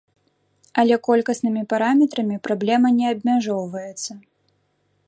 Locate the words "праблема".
2.49-2.87